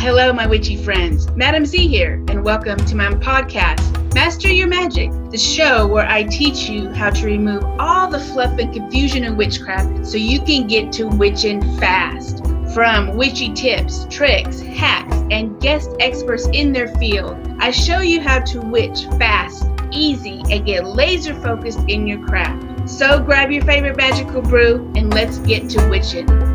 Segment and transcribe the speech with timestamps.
[0.00, 1.30] Hello, my witchy friends.
[1.32, 6.22] Madam Z here, and welcome to my podcast, Master Your Magic, the show where I
[6.22, 10.66] teach you how to remove all the fluff and confusion in witchcraft so you can
[10.66, 12.42] get to witching fast.
[12.72, 18.40] From witchy tips, tricks, hacks, and guest experts in their field, I show you how
[18.40, 22.88] to witch fast, easy, and get laser focused in your craft.
[22.88, 26.49] So grab your favorite magical brew and let's get to witching.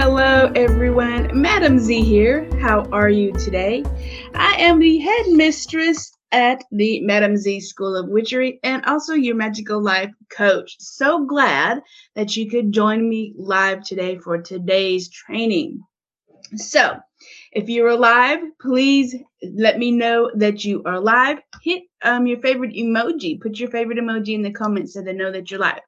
[0.00, 1.28] Hello, everyone.
[1.38, 2.48] Madam Z here.
[2.58, 3.84] How are you today?
[4.34, 9.82] I am the headmistress at the Madam Z School of Witchery and also your magical
[9.82, 10.74] life coach.
[10.78, 11.82] So glad
[12.14, 15.82] that you could join me live today for today's training.
[16.56, 16.96] So,
[17.52, 21.40] if you're alive, please let me know that you are live.
[21.62, 23.38] Hit um, your favorite emoji.
[23.38, 25.82] Put your favorite emoji in the comments so they know that you're live.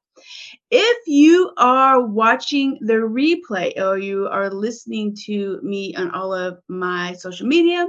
[0.71, 6.59] If you are watching the replay or you are listening to me on all of
[6.69, 7.87] my social media,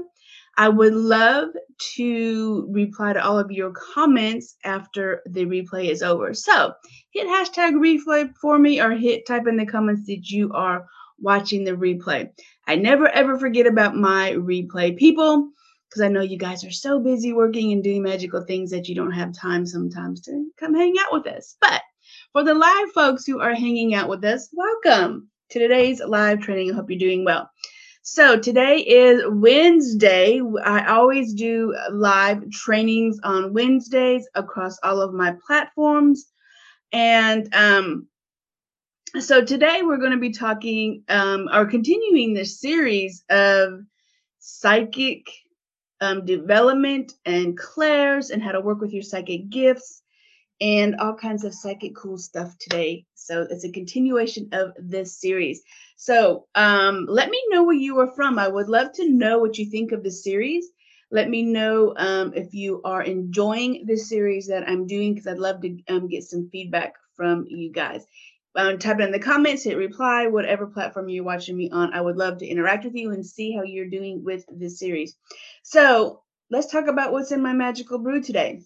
[0.57, 1.49] I would love
[1.95, 6.33] to reply to all of your comments after the replay is over.
[6.33, 6.73] So
[7.11, 10.85] hit hashtag replay for me or hit type in the comments that you are
[11.19, 12.29] watching the replay.
[12.67, 15.49] I never ever forget about my replay people
[15.89, 18.95] because I know you guys are so busy working and doing magical things that you
[18.95, 21.55] don't have time sometimes to come hang out with us.
[21.61, 21.81] But
[22.33, 26.71] for the live folks who are hanging out with us, welcome to today's live training.
[26.71, 27.47] I hope you're doing well.
[28.01, 30.41] So today is Wednesday.
[30.63, 36.25] I always do live trainings on Wednesdays across all of my platforms.
[36.91, 38.07] And um,
[39.19, 43.81] so today we're going to be talking um, or continuing this series of
[44.39, 45.27] psychic
[46.01, 50.02] um, development and clairs and how to work with your psychic gifts
[50.63, 53.05] and all kinds of psychic cool stuff today.
[53.15, 55.61] So it's a continuation of this series.
[55.97, 58.39] So um, let me know where you are from.
[58.39, 60.65] I would love to know what you think of this series.
[61.11, 65.37] Let me know um, if you are enjoying this series that I'm doing because I'd
[65.37, 68.05] love to um, get some feedback from you guys.
[68.55, 71.93] Um, type it in the comments, hit reply, whatever platform you're watching me on.
[71.93, 75.17] I would love to interact with you and see how you're doing with this series.
[75.61, 78.61] So let's talk about what's in my magical brew today.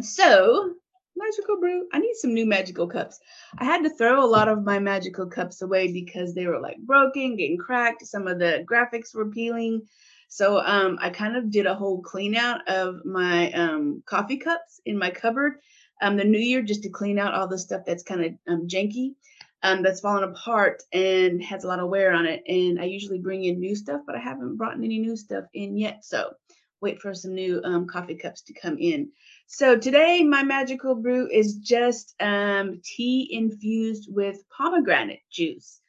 [0.00, 0.74] So
[1.18, 1.86] magical brew.
[1.92, 3.20] I need some new magical cups.
[3.58, 6.78] I had to throw a lot of my magical cups away because they were like
[6.78, 8.06] broken, getting cracked.
[8.06, 9.82] Some of the graphics were peeling.
[10.28, 14.80] So um, I kind of did a whole clean out of my um, coffee cups
[14.84, 15.54] in my cupboard
[16.00, 18.68] um, the new year just to clean out all the stuff that's kind of um,
[18.68, 19.14] janky,
[19.62, 22.42] um, that's fallen apart and has a lot of wear on it.
[22.46, 25.76] And I usually bring in new stuff, but I haven't brought any new stuff in
[25.76, 26.04] yet.
[26.04, 26.32] So
[26.80, 29.10] wait for some new um, coffee cups to come in.
[29.50, 35.80] So today my magical brew is just um, tea infused with pomegranate juice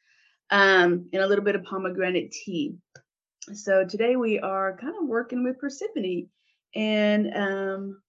[0.50, 2.76] um, and a little bit of pomegranate tea.
[3.52, 6.28] So today we are kind of working with Persephone
[6.74, 8.02] and um,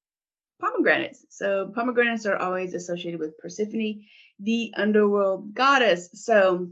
[0.62, 1.26] pomegranates.
[1.28, 4.06] So pomegranates are always associated with Persephone,
[4.40, 6.12] the underworld goddess.
[6.14, 6.70] So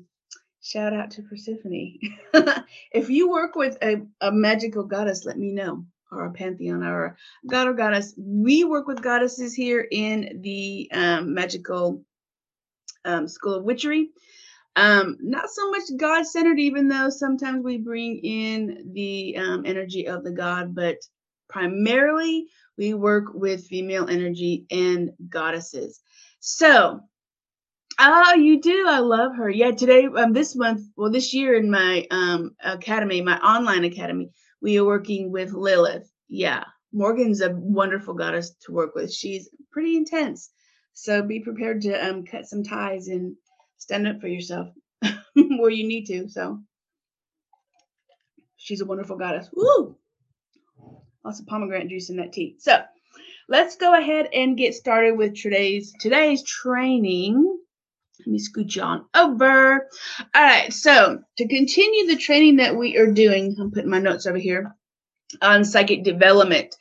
[0.62, 2.00] shout out to Persephone.
[2.94, 7.06] if you work with a, a magical goddess, let me know or a pantheon or
[7.06, 7.16] a
[7.48, 8.14] god or goddess.
[8.18, 12.04] We work with goddesses here in the um, magical
[13.06, 14.10] um, school of witchery.
[14.76, 20.08] Um, not so much God centered, even though sometimes we bring in the um, energy
[20.08, 20.98] of the God, but
[21.50, 26.02] primarily we work with female energy and goddesses.
[26.40, 27.02] So,
[28.00, 28.86] oh, you do.
[28.88, 29.50] I love her.
[29.50, 34.30] Yeah, today, um, this month, well, this year in my um academy, my online academy,
[34.62, 36.09] we are working with Lilith.
[36.30, 39.12] Yeah, Morgan's a wonderful goddess to work with.
[39.12, 40.52] She's pretty intense.
[40.94, 43.36] So be prepared to um, cut some ties and
[43.78, 44.70] stand up for yourself
[45.34, 46.30] where you need to.
[46.30, 46.60] So
[48.58, 49.50] she's a wonderful goddess.
[49.54, 49.96] Woo!
[51.24, 52.56] Lots of pomegranate juice in that tea.
[52.60, 52.82] So
[53.48, 57.58] let's go ahead and get started with today's today's training.
[58.20, 59.88] Let me scooch you on over.
[60.36, 64.26] All right, so to continue the training that we are doing, I'm putting my notes
[64.26, 64.76] over here
[65.42, 66.76] on psychic development.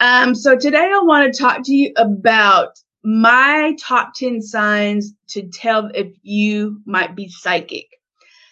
[0.00, 5.48] Um, so today I want to talk to you about my top 10 signs to
[5.48, 7.86] tell if you might be psychic.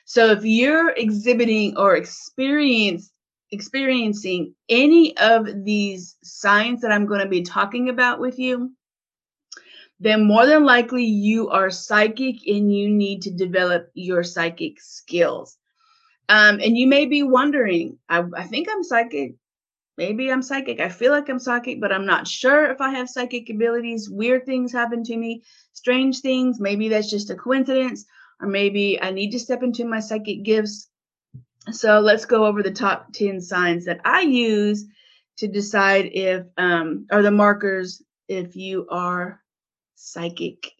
[0.05, 3.11] So if you're exhibiting or experience
[3.53, 8.73] experiencing any of these signs that I'm going to be talking about with you,
[10.00, 15.56] then more than likely you are psychic and you need to develop your psychic skills.
[16.28, 19.34] Um, and you may be wondering, I, I think I'm psychic.
[19.96, 20.81] Maybe I'm psychic.
[20.81, 24.11] I feel like I'm psychic, but I'm not sure if I have psychic abilities.
[24.11, 25.43] Weird things happen to me,
[25.73, 26.61] strange things.
[26.61, 28.05] Maybe that's just a coincidence,
[28.40, 30.90] or maybe I need to step into my psychic gifts.
[31.73, 34.84] So let's go over the top 10 signs that I use
[35.38, 39.40] to decide if, um, or the markers if you are
[39.94, 40.73] psychic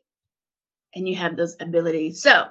[0.95, 2.23] and you have those abilities.
[2.23, 2.49] So,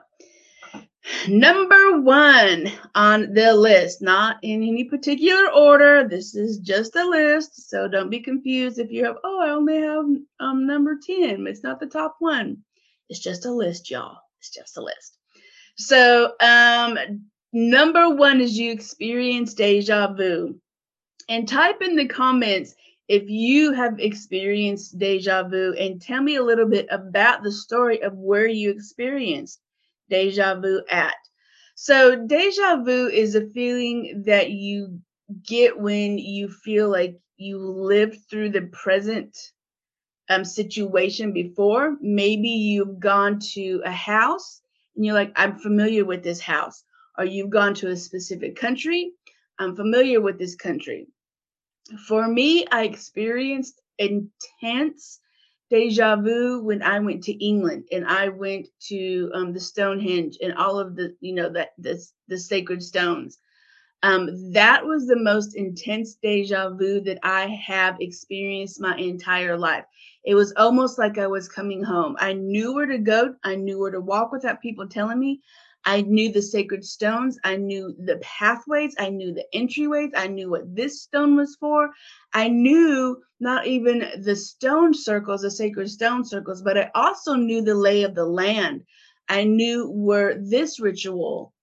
[1.27, 6.07] Number one on the list, not in any particular order.
[6.07, 9.81] This is just a list, so don't be confused if you have, oh, I only
[9.81, 10.05] have
[10.39, 11.45] um number 10.
[11.47, 12.57] It's not the top one.
[13.09, 14.17] It's just a list, y'all.
[14.39, 15.17] It's just a list.
[15.77, 16.97] So, um,
[17.53, 20.59] number one is you experience deja vu.
[21.29, 22.73] And type in the comments
[23.07, 28.01] if you have experienced deja vu and tell me a little bit about the story
[28.01, 29.59] of where you experienced
[30.09, 31.15] deja vu at.
[31.75, 34.99] So, deja vu is a feeling that you
[35.45, 39.37] get when you feel like you lived through the present
[40.29, 41.97] um, situation before.
[42.01, 44.61] Maybe you've gone to a house
[44.95, 46.83] and you're like, I'm familiar with this house.
[47.17, 49.11] Or you've gone to a specific country.
[49.59, 51.07] I'm familiar with this country.
[52.07, 55.19] For me, I experienced intense
[55.69, 60.53] deja vu when I went to England and I went to um, the Stonehenge and
[60.53, 63.39] all of the, you know, that the, the sacred stones.
[64.03, 69.85] Um, that was the most intense deja vu that I have experienced my entire life.
[70.23, 72.15] It was almost like I was coming home.
[72.19, 73.35] I knew where to go.
[73.43, 75.41] I knew where to walk without people telling me.
[75.85, 77.39] I knew the sacred stones.
[77.43, 78.95] I knew the pathways.
[78.97, 80.11] I knew the entryways.
[80.15, 81.91] I knew what this stone was for.
[82.33, 87.61] I knew not even the stone circles, the sacred stone circles, but I also knew
[87.61, 88.83] the lay of the land.
[89.29, 91.53] I knew where this ritual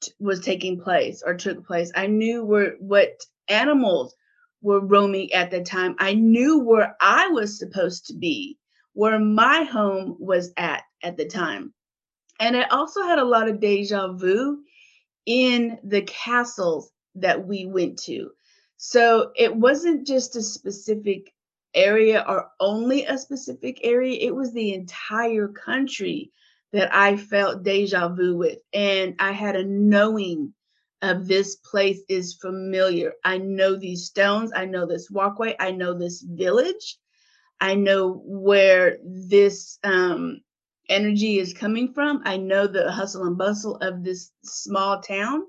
[0.00, 1.90] t- was taking place or took place.
[1.94, 4.14] I knew where what animals
[4.62, 5.96] were roaming at the time.
[5.98, 8.58] I knew where I was supposed to be,
[8.94, 11.74] where my home was at at the time.
[12.40, 14.62] And I also had a lot of deja vu
[15.26, 18.30] in the castles that we went to.
[18.76, 21.32] So it wasn't just a specific
[21.74, 26.30] area or only a specific area, it was the entire country
[26.72, 28.58] that I felt deja vu with.
[28.72, 30.52] And I had a knowing
[31.02, 33.12] of this place is familiar.
[33.24, 36.98] I know these stones, I know this walkway, I know this village.
[37.60, 40.40] I know where this um,
[40.88, 42.22] energy is coming from.
[42.24, 45.42] I know the hustle and bustle of this small town.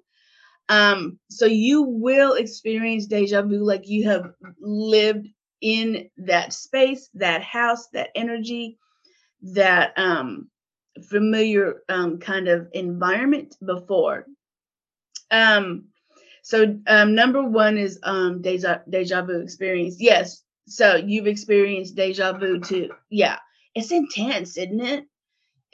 [0.70, 5.28] Um, so you will experience deja vu like you have lived
[5.62, 8.78] in that space, that house, that energy,
[9.42, 10.50] that um,
[11.04, 14.26] familiar um, kind of environment before.
[15.32, 15.86] Um,
[16.42, 19.98] so um, number one is um, deja deja vu experience.
[20.00, 22.92] Yes, so you've experienced deja vu too.
[23.10, 23.38] Yeah,
[23.74, 25.06] it's intense, isn't it?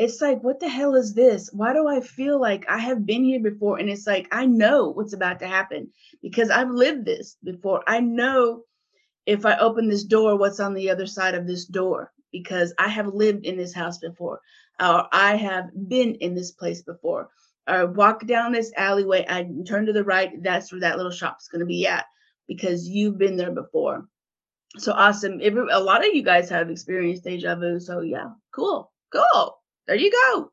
[0.01, 1.51] It's like, what the hell is this?
[1.53, 3.77] Why do I feel like I have been here before?
[3.77, 5.91] And it's like, I know what's about to happen
[6.23, 7.83] because I've lived this before.
[7.85, 8.63] I know
[9.27, 12.87] if I open this door, what's on the other side of this door because I
[12.87, 14.41] have lived in this house before,
[14.79, 17.29] or I have been in this place before.
[17.69, 21.47] Or walk down this alleyway, I turn to the right, that's where that little shop's
[21.47, 22.05] going to be at
[22.47, 24.07] because you've been there before.
[24.79, 25.41] So awesome.
[25.41, 27.79] A lot of you guys have experienced deja vu.
[27.79, 29.60] So yeah, cool, cool.
[29.87, 30.51] There you go.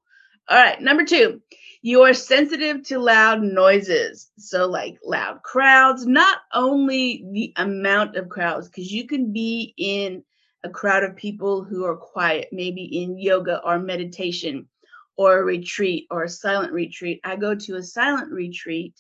[0.48, 1.42] All right, number two,
[1.82, 4.30] you are sensitive to loud noises.
[4.38, 10.24] So, like loud crowds, not only the amount of crowds, because you can be in
[10.64, 14.68] a crowd of people who are quiet, maybe in yoga or meditation
[15.16, 17.20] or a retreat or a silent retreat.
[17.24, 18.94] I go to a silent retreat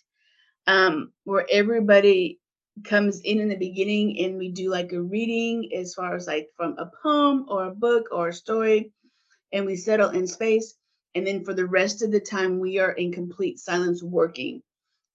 [0.66, 2.40] um, where everybody
[2.84, 6.48] comes in in the beginning and we do like a reading as far as like
[6.56, 8.92] from a poem or a book or a story
[9.52, 10.74] and we settle in space.
[11.14, 14.62] And then for the rest of the time, we are in complete silence working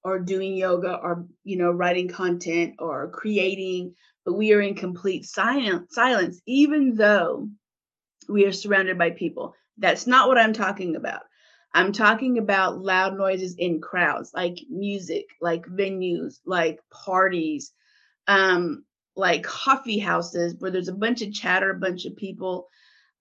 [0.03, 5.25] or doing yoga or, you know, writing content or creating, but we are in complete
[5.25, 7.49] silence, silence, even though
[8.27, 9.55] we are surrounded by people.
[9.77, 11.21] That's not what I'm talking about.
[11.73, 17.71] I'm talking about loud noises in crowds, like music, like venues, like parties,
[18.27, 18.85] um,
[19.15, 22.67] like coffee houses where there's a bunch of chatter, a bunch of people.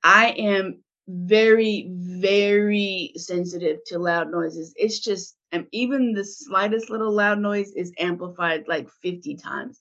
[0.05, 4.73] I am very, very sensitive to loud noises.
[4.77, 9.79] It's just, um, even the slightest little loud noise is amplified like 50 times.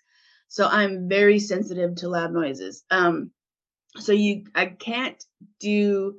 [0.48, 2.84] So I'm very sensitive to loud noises.
[2.92, 3.32] Um,
[3.98, 5.24] so you, I can't
[5.60, 6.16] do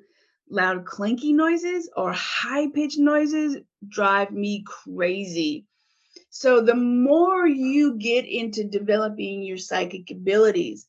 [0.51, 3.57] loud clanky noises or high pitched noises
[3.89, 5.67] drive me crazy.
[6.31, 10.87] So, the more you get into developing your psychic abilities,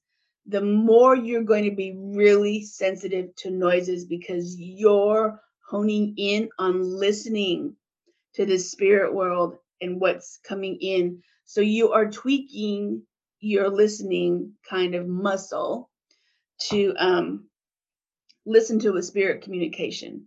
[0.48, 6.82] the more you're going to be really sensitive to noises because you're honing in on
[6.82, 7.76] listening
[8.36, 11.22] to the spirit world and what's coming in.
[11.46, 13.04] So you are tweaking
[13.40, 15.90] your listening kind of muscle
[16.70, 17.46] to um,
[18.46, 20.26] listen to a spirit communication,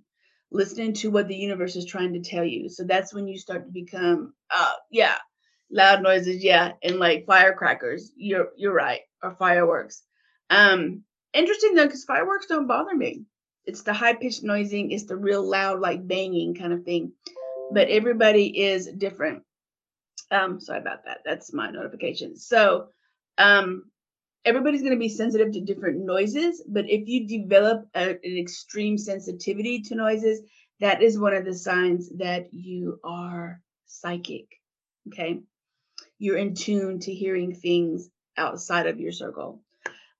[0.51, 2.69] listening to what the universe is trying to tell you.
[2.69, 5.17] So that's when you start to become, uh, yeah,
[5.71, 8.13] loud noises, yeah, and like firecrackers.
[8.17, 10.03] You're you're right, or fireworks.
[10.51, 13.23] Um, interesting though, because fireworks don't bother me.
[13.65, 17.13] It's the high pitched noising, it's the real loud, like banging kind of thing.
[17.73, 19.43] But everybody is different.
[20.31, 21.19] Um, sorry about that.
[21.25, 22.37] That's my notification.
[22.37, 22.89] So,
[23.39, 23.91] um,
[24.45, 28.97] everybody's going to be sensitive to different noises, but if you develop a, an extreme
[28.97, 30.41] sensitivity to noises,
[30.81, 34.47] that is one of the signs that you are psychic.
[35.09, 35.41] Okay.
[36.19, 39.61] You're in tune to hearing things outside of your circle.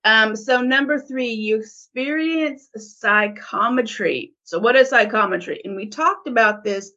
[0.05, 4.35] Um, so number three, you experience psychometry.
[4.45, 5.61] So what is psychometry?
[5.65, 6.93] And we talked about this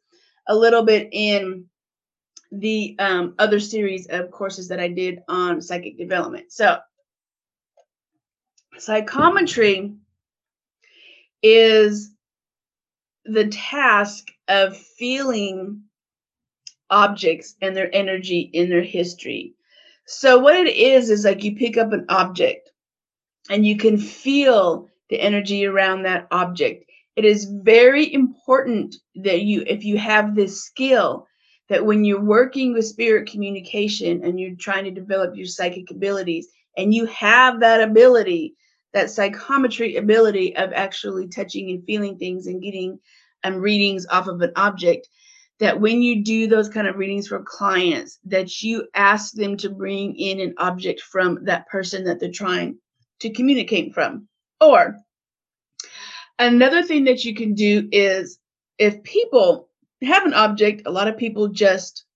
[0.46, 1.66] a little bit in
[2.52, 6.52] the um, other series of courses that I did on psychic development.
[6.52, 6.78] So
[8.78, 9.94] psychometry
[11.42, 12.12] is
[13.24, 15.82] the task of feeling
[16.90, 19.54] objects and their energy in their history.
[20.12, 22.72] So what it is is like you pick up an object
[23.48, 26.84] and you can feel the energy around that object.
[27.14, 31.28] It is very important that you, if you have this skill,
[31.68, 36.48] that when you're working with spirit communication and you're trying to develop your psychic abilities,
[36.76, 38.56] and you have that ability,
[38.92, 42.98] that psychometry ability of actually touching and feeling things and getting
[43.44, 45.08] um, readings off of an object,
[45.60, 49.68] that when you do those kind of readings for clients, that you ask them to
[49.68, 52.78] bring in an object from that person that they're trying
[53.20, 54.26] to communicate from.
[54.60, 54.96] Or
[56.38, 58.38] another thing that you can do is
[58.78, 59.68] if people
[60.02, 62.06] have an object, a lot of people just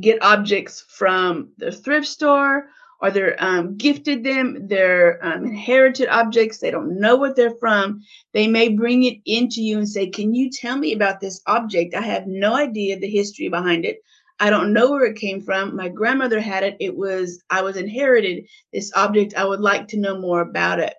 [0.00, 2.66] get objects from the thrift store
[3.00, 8.02] or they're um, gifted them, they're um, inherited objects, they don't know what they're from.
[8.32, 11.94] They may bring it into you and say, Can you tell me about this object?
[11.94, 13.98] I have no idea the history behind it.
[14.40, 15.74] I don't know where it came from.
[15.74, 16.76] My grandmother had it.
[16.80, 19.34] It was, I was inherited this object.
[19.36, 20.94] I would like to know more about it.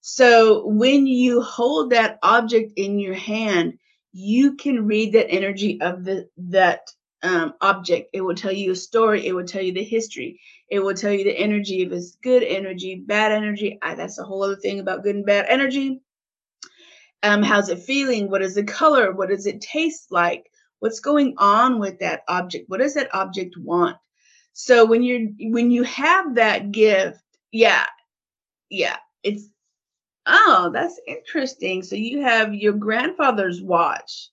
[0.00, 3.78] So when you hold that object in your hand,
[4.12, 6.90] you can read that energy of the that
[7.24, 8.10] um, object.
[8.12, 9.26] It will tell you a story.
[9.26, 10.40] It will tell you the history.
[10.68, 13.78] It will tell you the energy if it's good energy, bad energy.
[13.82, 16.00] I, that's a whole other thing about good and bad energy.
[17.22, 18.30] Um, how's it feeling?
[18.30, 19.12] What is the color?
[19.12, 20.50] What does it taste like?
[20.84, 23.96] what's going on with that object what does that object want
[24.52, 27.86] so when you're when you have that gift yeah
[28.68, 29.48] yeah it's
[30.26, 34.28] oh that's interesting so you have your grandfather's watch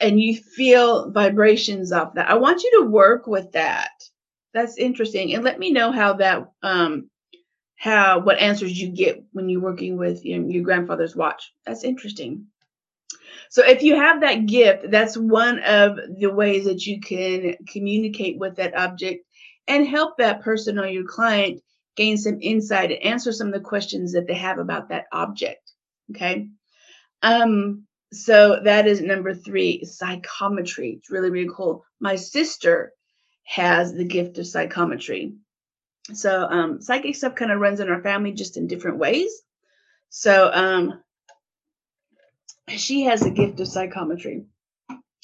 [0.00, 2.30] and you feel vibrations of that.
[2.30, 3.90] I want you to work with that.
[4.52, 5.34] That's interesting.
[5.34, 7.10] And let me know how that um
[7.76, 11.52] how what answers you get when you're working with your, your grandfather's watch.
[11.64, 12.46] That's interesting.
[13.48, 18.38] So if you have that gift, that's one of the ways that you can communicate
[18.38, 19.24] with that object
[19.66, 21.60] and help that person or your client
[21.96, 25.72] gain some insight and answer some of the questions that they have about that object.
[26.10, 26.48] Okay.
[27.22, 30.96] Um, so that is number three, psychometry.
[30.98, 31.84] It's really, really cool.
[32.00, 32.92] My sister
[33.44, 35.34] has the gift of psychometry.
[36.12, 39.30] So um, psychic stuff kind of runs in our family just in different ways.
[40.08, 41.02] So um,
[42.68, 44.44] she has a gift of psychometry.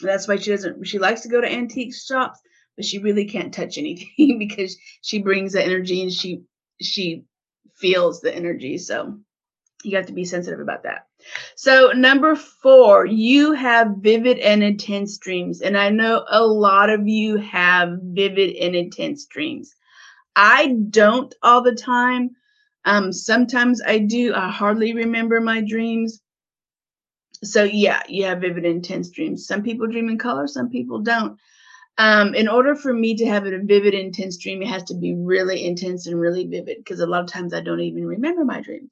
[0.00, 2.38] That's why she doesn't, she likes to go to antique shops,
[2.76, 6.42] but she really can't touch anything because she brings the energy and she,
[6.80, 7.24] she
[7.74, 8.78] feels the energy.
[8.78, 9.18] So
[9.82, 11.06] you have to be sensitive about that.
[11.56, 15.62] So, number four, you have vivid and intense dreams.
[15.62, 19.74] And I know a lot of you have vivid and intense dreams.
[20.36, 22.30] I don't all the time.
[22.84, 24.34] Um, sometimes I do.
[24.34, 26.20] I hardly remember my dreams
[27.44, 29.46] so yeah, you have vivid, intense dreams.
[29.46, 31.38] Some people dream in color, some people don't.
[31.98, 35.14] Um, in order for me to have a vivid, intense dream, it has to be
[35.14, 38.60] really intense and really vivid because a lot of times I don't even remember my
[38.60, 38.90] dreams.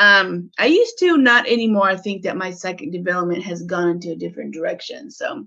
[0.00, 1.86] Um, I used to, not anymore.
[1.86, 5.10] I think that my psychic development has gone into a different direction.
[5.10, 5.46] So,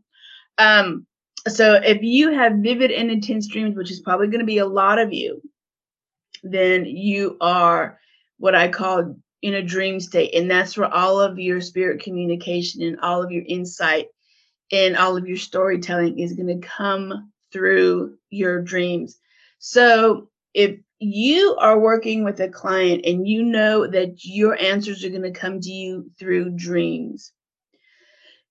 [0.60, 1.08] um,
[1.48, 4.66] so if you have vivid and intense dreams, which is probably going to be a
[4.66, 5.42] lot of you,
[6.44, 8.00] then you are
[8.38, 10.36] what I call in a dream state.
[10.36, 14.10] And that's where all of your spirit communication and all of your insight
[14.72, 19.18] and all of your storytelling is going to come through your dreams.
[19.58, 25.10] So if you are working with a client and you know that your answers are
[25.10, 27.32] going to come to you through dreams,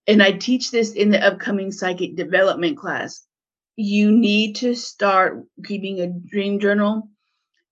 [0.06, 3.24] and I teach this in the upcoming psychic development class,
[3.76, 7.08] you need to start keeping a dream journal.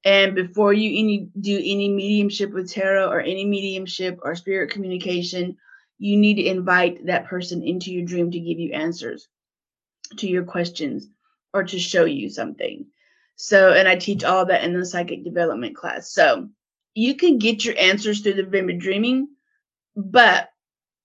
[0.04, 5.58] And before you any do any mediumship with tarot or any mediumship or spirit communication,
[5.99, 9.28] you need to invite that person into your dream to give you answers
[10.16, 11.06] to your questions
[11.52, 12.87] or to show you something.
[13.42, 16.12] So, and I teach all that in the psychic development class.
[16.12, 16.49] So,
[16.94, 19.28] you can get your answers through the vivid dreaming,
[19.97, 20.50] but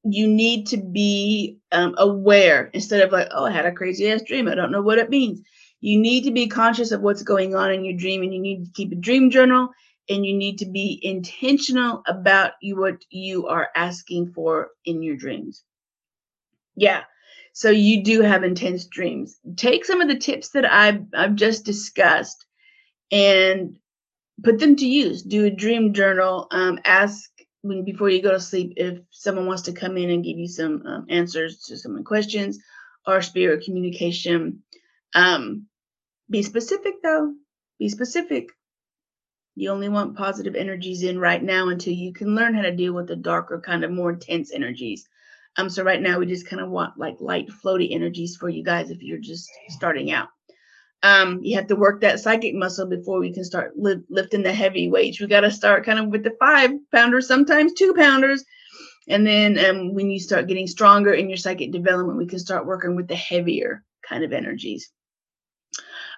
[0.03, 4.21] you need to be um, aware instead of like, oh, I had a crazy ass
[4.21, 4.47] dream.
[4.47, 5.41] I don't know what it means.
[5.81, 8.65] You need to be conscious of what's going on in your dream and you need
[8.65, 9.69] to keep a dream journal
[10.09, 15.15] and you need to be intentional about you what you are asking for in your
[15.15, 15.63] dreams.
[16.75, 17.03] Yeah.
[17.55, 19.39] So you do have intense dreams.
[19.55, 22.45] Take some of the tips that I've I've just discussed
[23.13, 23.77] and
[24.43, 25.23] put them to use.
[25.23, 26.47] Do a dream journal.
[26.51, 27.29] Um, ask
[27.61, 30.49] when before you go to sleep if someone wants to come in and give you
[30.49, 32.59] some um, answers to some questions
[33.07, 34.61] or spirit communication
[35.15, 35.65] um,
[36.29, 37.33] be specific though
[37.79, 38.49] be specific
[39.55, 42.91] you only want positive energies in right now until you can learn how to deal
[42.91, 45.07] with the darker kind of more intense energies
[45.57, 48.63] um so right now we just kind of want like light floaty energies for you
[48.63, 50.29] guys if you're just starting out
[51.05, 54.51] um, you have to work that psychic muscle before we can start li- lifting the
[54.51, 55.19] heavy weights.
[55.19, 58.43] We got to start kind of with the five pounders, sometimes two pounders.
[59.07, 62.65] And then um, when you start getting stronger in your psychic development, we can start
[62.65, 64.89] working with the heavier kind of energies.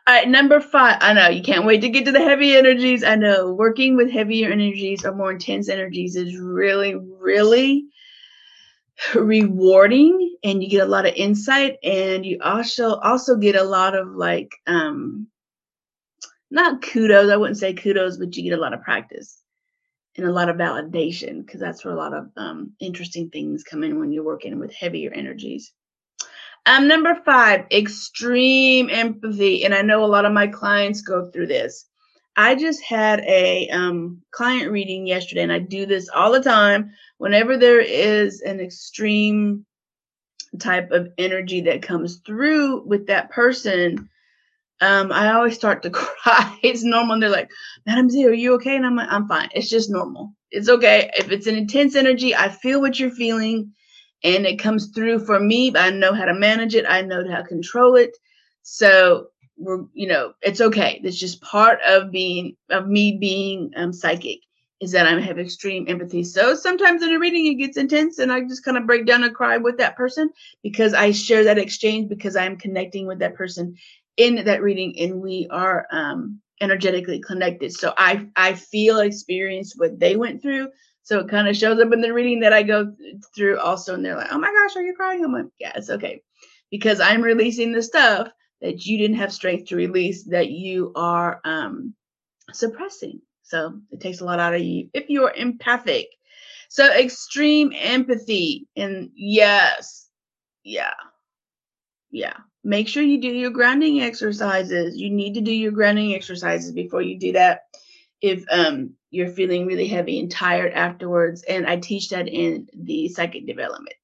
[0.07, 0.99] All right, number five.
[1.01, 3.03] I know you can't wait to get to the heavy energies.
[3.03, 7.87] I know working with heavier energies or more intense energies is really, really
[9.15, 13.95] rewarding and you get a lot of insight and you also also get a lot
[13.95, 15.27] of like um
[16.49, 19.43] not kudos i wouldn't say kudos but you get a lot of practice
[20.17, 23.83] and a lot of validation because that's where a lot of um, interesting things come
[23.83, 25.71] in when you're working with heavier energies.
[26.65, 31.47] Um number five extreme empathy and i know a lot of my clients go through
[31.47, 31.85] this
[32.37, 36.91] I just had a um, client reading yesterday, and I do this all the time.
[37.17, 39.65] Whenever there is an extreme
[40.59, 44.07] type of energy that comes through with that person,
[44.81, 46.59] um, I always start to cry.
[46.61, 47.13] it's normal.
[47.13, 47.49] And they're like,
[47.87, 48.75] Madam Z, are you okay?
[48.75, 49.49] And I'm like, I'm fine.
[49.53, 50.33] It's just normal.
[50.51, 51.09] It's okay.
[51.17, 53.73] If it's an intense energy, I feel what you're feeling
[54.23, 55.71] and it comes through for me.
[55.71, 56.85] but I know how to manage it.
[56.87, 58.15] I know how to control it.
[58.61, 61.01] So we're you know it's okay.
[61.03, 64.39] It's just part of being of me being um, psychic
[64.79, 66.23] is that i have extreme empathy.
[66.23, 69.23] So sometimes in a reading it gets intense and i just kind of break down
[69.23, 70.29] and cry with that person
[70.63, 73.75] because i share that exchange because i'm connecting with that person
[74.17, 77.73] in that reading and we are um, energetically connected.
[77.73, 80.69] So i i feel experience what they went through.
[81.03, 82.93] So it kind of shows up in the reading that i go
[83.35, 85.23] through also and they're like oh my gosh are you crying?
[85.23, 86.21] I'm like yeah it's okay.
[86.69, 88.27] Because i'm releasing the stuff
[88.61, 91.93] that you didn't have strength to release that you are um,
[92.51, 93.21] suppressing.
[93.43, 96.07] So it takes a lot out of you if you're empathic.
[96.69, 98.67] So extreme empathy.
[98.75, 100.09] And yes,
[100.63, 100.93] yeah,
[102.11, 102.33] yeah.
[102.63, 104.97] Make sure you do your grounding exercises.
[104.97, 107.61] You need to do your grounding exercises before you do that.
[108.19, 113.07] If um, you're feeling really heavy and tired afterwards, and I teach that in the
[113.09, 113.95] psychic development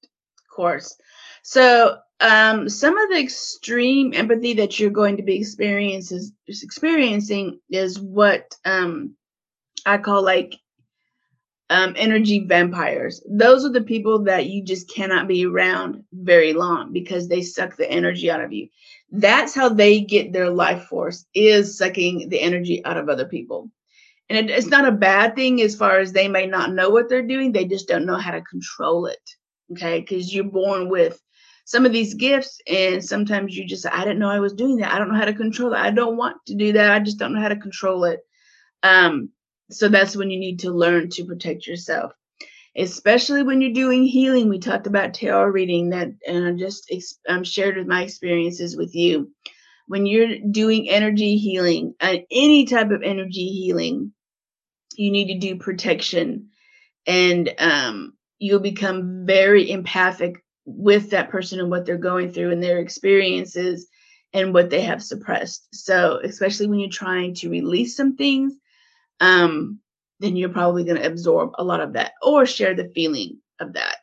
[0.49, 0.95] course.
[1.41, 7.99] So um, some of the extreme empathy that you're going to be experiencing experiencing is
[7.99, 9.15] what um,
[9.85, 10.55] I call like
[11.69, 13.21] um, energy vampires.
[13.29, 17.75] Those are the people that you just cannot be around very long because they suck
[17.75, 18.69] the energy out of you.
[19.11, 23.69] That's how they get their life force is sucking the energy out of other people.
[24.29, 27.09] And it, it's not a bad thing as far as they may not know what
[27.09, 27.51] they're doing.
[27.51, 29.29] They just don't know how to control it.
[29.73, 29.99] Okay.
[29.99, 31.19] Because you're born with
[31.65, 34.93] some of these gifts and sometimes you just i didn't know i was doing that.
[34.93, 35.77] I don't know how to control it.
[35.77, 36.91] I don't want to do that.
[36.91, 38.19] I just don't know how to control it.
[38.83, 39.29] Um
[39.71, 42.11] so that's when you need to learn to protect yourself.
[42.75, 44.49] Especially when you're doing healing.
[44.49, 46.91] We talked about tarot reading that and i just
[47.29, 49.31] um, shared with my experiences with you.
[49.87, 54.13] When you're doing energy healing uh, any type of energy healing
[54.97, 56.49] you need to do protection.
[57.05, 62.63] And um, you'll become very empathic with that person and what they're going through and
[62.63, 63.87] their experiences
[64.33, 65.67] and what they have suppressed.
[65.73, 68.53] So, especially when you're trying to release some things,
[69.19, 69.79] um,
[70.19, 73.73] then you're probably going to absorb a lot of that or share the feeling of
[73.73, 73.97] that.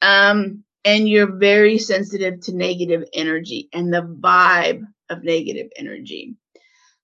[0.00, 6.36] Um, and you're very sensitive to negative energy and the vibe of negative energy.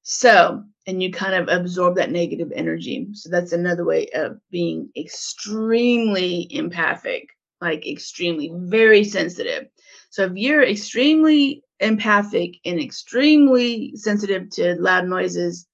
[0.03, 3.09] So, and you kind of absorb that negative energy.
[3.13, 7.29] So, that's another way of being extremely empathic,
[7.65, 9.67] like extremely, very sensitive.
[10.11, 15.67] So, if you're extremely empathic and extremely sensitive to loud noises,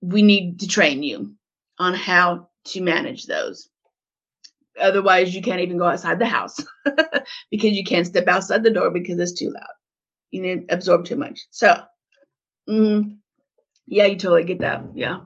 [0.00, 1.34] we need to train you
[1.78, 3.68] on how to manage those.
[4.80, 6.58] Otherwise, you can't even go outside the house
[7.50, 9.74] because you can't step outside the door because it's too loud.
[10.30, 11.40] You need to absorb too much.
[11.50, 11.82] So,
[12.68, 13.16] mm,
[13.86, 14.84] yeah, you totally get that.
[14.94, 15.20] Yeah.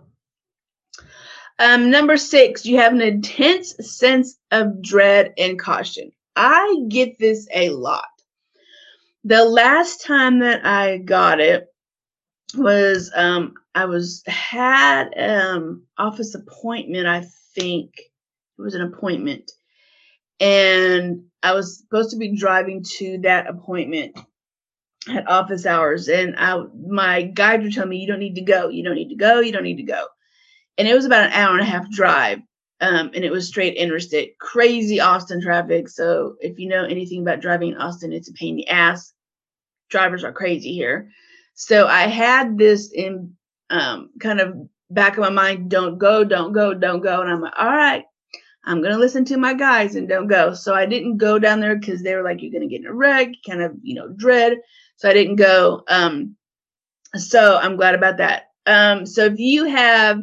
[1.58, 6.10] Um, number six, you have an intense sense of dread and caution.
[6.34, 8.04] I get this a lot.
[9.24, 11.68] The last time that I got it
[12.54, 19.52] was um I was had um office appointment, I think it was an appointment.
[20.40, 24.18] And I was supposed to be driving to that appointment
[25.08, 26.08] at office hours.
[26.08, 29.10] And I my guide would tell me, you don't need to go, you don't need
[29.10, 30.06] to go, you don't need to go.
[30.78, 32.40] And it was about an hour and a half drive.
[32.80, 35.88] Um, and it was straight interstate, crazy Austin traffic.
[35.88, 39.12] So if you know anything about driving in Austin, it's a pain in the ass.
[39.88, 41.10] Drivers are crazy here.
[41.54, 43.36] So I had this in
[43.70, 47.20] um, kind of back of my mind, don't go, don't go, don't go.
[47.20, 48.04] And I'm like, all right,
[48.64, 50.54] I'm going to listen to my guys and don't go.
[50.54, 52.86] So I didn't go down there because they were like, you're going to get in
[52.86, 54.58] a wreck, kind of, you know, dread.
[54.96, 55.82] So I didn't go.
[55.88, 56.36] Um,
[57.14, 58.50] so I'm glad about that.
[58.66, 60.22] Um, so if you have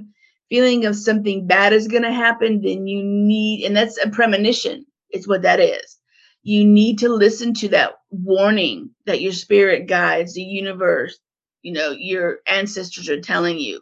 [0.49, 4.85] feeling of something bad is going to happen, then you need, and that's a premonition.
[5.09, 5.97] It's what that is.
[6.43, 11.19] You need to listen to that warning that your spirit guides, the universe,
[11.61, 13.81] you know, your ancestors are telling you.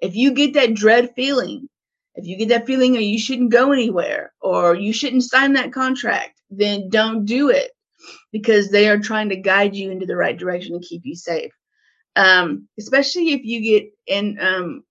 [0.00, 1.68] If you get that dread feeling,
[2.14, 5.72] if you get that feeling that you shouldn't go anywhere or you shouldn't sign that
[5.72, 7.70] contract, then don't do it
[8.32, 11.52] because they are trying to guide you into the right direction and keep you safe.
[12.16, 14.82] Um, especially if you get in um,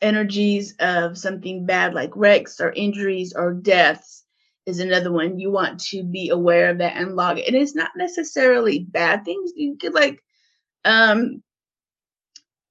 [0.00, 4.24] energies of something bad like wrecks or injuries or deaths
[4.66, 5.38] is another one.
[5.38, 7.46] You want to be aware of that and log it.
[7.46, 9.52] And it's not necessarily bad things.
[9.54, 10.22] You could like
[10.84, 11.42] um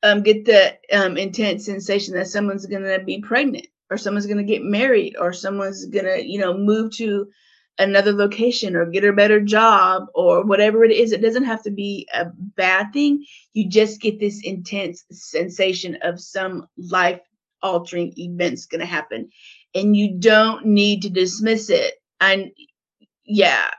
[0.03, 4.63] um, get the um, intense sensation that someone's to be pregnant or someone's to get
[4.63, 7.27] married or someone's to, you know, move to
[7.79, 11.11] another location or get a better job or whatever it is.
[11.11, 13.25] It doesn't have to be a bad thing.
[13.53, 17.21] You just get this intense sensation of some life
[17.63, 19.29] altering events going to happen
[19.73, 21.95] and you don't need to dismiss it.
[22.21, 22.51] And
[23.25, 23.69] yeah.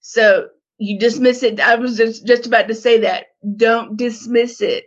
[0.00, 1.60] So you dismiss it.
[1.60, 3.26] I was just, just about to say that.
[3.56, 4.84] Don't dismiss it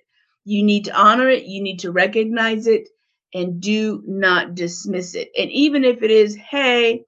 [0.49, 2.89] you need to honor it, you need to recognize it,
[3.33, 5.29] and do not dismiss it.
[5.37, 7.03] And even if it is, hey,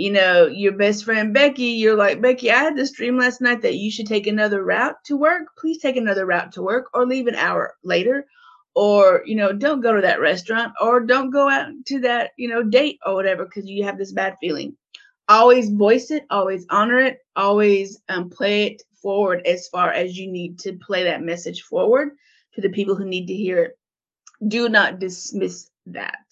[0.00, 3.60] you know, your best friend Becky, you're like, Becky, I had this dream last night
[3.60, 5.48] that you should take another route to work.
[5.58, 8.24] Please take another route to work or leave an hour later.
[8.74, 12.48] Or, you know, don't go to that restaurant or don't go out to that, you
[12.48, 14.74] know, date or whatever because you have this bad feeling.
[15.28, 20.32] Always voice it, always honor it, always um, play it forward as far as you
[20.32, 22.12] need to play that message forward
[22.54, 23.78] to the people who need to hear it.
[24.48, 26.24] Do not dismiss that.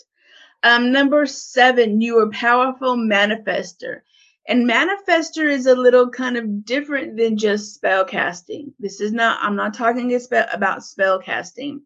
[0.62, 4.00] Um, number seven, you are powerful manifester.
[4.48, 8.72] And manifester is a little kind of different than just spell casting.
[8.78, 10.18] This is not, I'm not talking
[10.52, 11.82] about spell casting.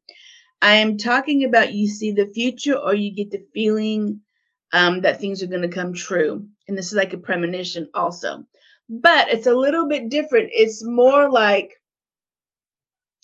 [0.62, 4.20] I am talking about you see the future or you get the feeling
[4.72, 6.46] um, that things are going to come true.
[6.68, 8.44] And this is like a premonition also.
[8.88, 10.50] But it's a little bit different.
[10.52, 11.72] It's more like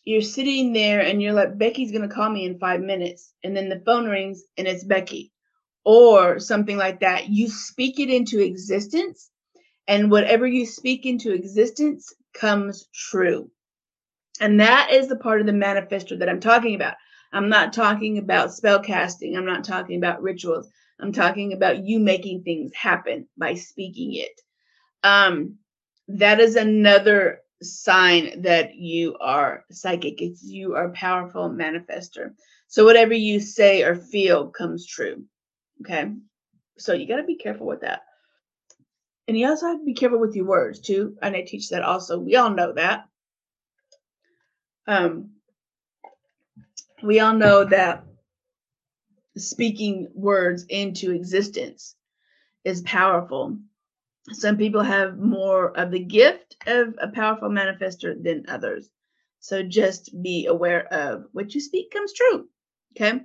[0.04, 3.32] you're sitting there and you're like, Becky's going to call me in five minutes.
[3.44, 5.32] And then the phone rings and it's Becky
[5.88, 7.31] or something like that.
[7.31, 9.31] You speak it into existence,
[9.87, 13.51] and whatever you speak into existence comes true.
[14.38, 16.96] And that is the part of the manifesto that I'm talking about.
[17.33, 19.35] I'm not talking about spell casting.
[19.35, 20.68] I'm not talking about rituals.
[21.01, 24.38] I'm talking about you making things happen by speaking it.
[25.03, 25.57] Um,
[26.09, 30.20] that is another sign that you are psychic.
[30.20, 32.35] It's you are powerful manifester.
[32.66, 35.24] So whatever you say or feel comes true.
[35.82, 36.12] Okay.
[36.78, 38.02] So you got to be careful with that.
[39.26, 41.16] And you also have to be careful with your words too.
[41.22, 42.18] And I teach that also.
[42.18, 43.08] We all know that.
[44.86, 45.32] Um,
[47.02, 48.04] we all know that
[49.36, 51.94] speaking words into existence
[52.64, 53.58] is powerful
[54.32, 58.90] some people have more of the gift of a powerful manifester than others.
[59.40, 62.48] So just be aware of what you speak comes true.
[62.96, 63.20] Okay.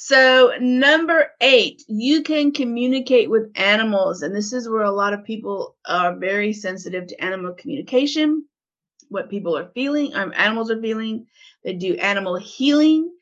[0.00, 4.22] So, number eight, you can communicate with animals.
[4.22, 8.44] And this is where a lot of people are very sensitive to animal communication,
[9.08, 11.26] what people are feeling, um, animals are feeling.
[11.64, 13.12] They do animal healing.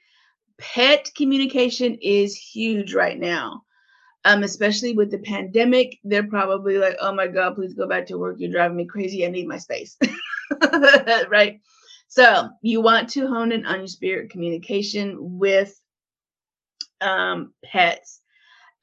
[0.58, 3.62] Pet communication is huge right now,
[4.26, 5.98] um, especially with the pandemic.
[6.04, 8.36] They're probably like, oh my God, please go back to work.
[8.38, 9.24] You're driving me crazy.
[9.24, 9.96] I need my space.
[11.30, 11.58] right?
[12.08, 15.74] So, you want to hone in on your spirit communication with
[17.00, 18.20] um, pets.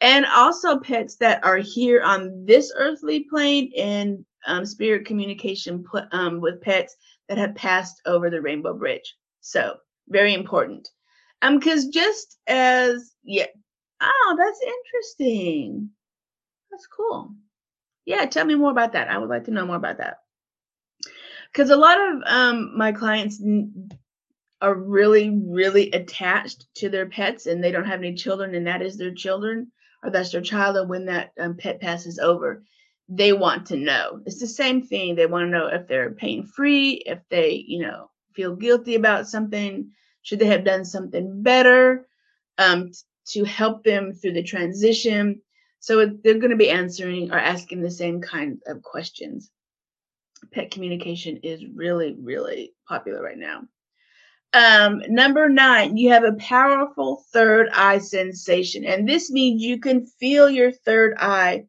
[0.02, 6.06] And also pets that are here on this earthly plane and um, spirit communication put,
[6.12, 6.95] um, with pets
[7.30, 9.15] that have passed over the rainbow bridge.
[9.41, 9.78] So
[10.10, 10.89] very important.
[11.41, 13.45] Um because just as yeah.
[14.02, 15.89] Oh that's interesting.
[16.71, 17.34] That's cool.
[18.06, 19.10] Yeah tell me more about that.
[19.10, 20.17] I would like to know more about that.
[21.52, 23.41] Because a lot of um my clients
[24.63, 28.82] are really, really attached to their pets and they don't have any children and that
[28.82, 29.71] is their children
[30.04, 32.63] or that's their child, and when that um, pet passes over,
[33.08, 34.21] they want to know.
[34.26, 35.15] It's the same thing.
[35.15, 39.28] They want to know if they're pain free, if they, you know, feel guilty about
[39.28, 42.08] something, should they have done something better
[42.58, 42.91] um,
[43.28, 45.41] to help them through the transition.
[45.80, 49.52] So they're going to be answering or asking the same kind of questions.
[50.52, 53.63] Pet communication is really, really popular right now.
[54.54, 58.86] Um, number nine, you have a powerful third eye sensation.
[58.86, 61.66] And this means you can feel your third eye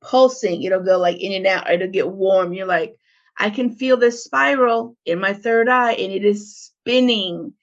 [0.00, 0.62] pulsing.
[0.62, 2.52] It'll go like in and out, it'll get warm.
[2.52, 2.96] You're like,
[3.36, 7.54] I can feel this spiral in my third eye and it is spinning.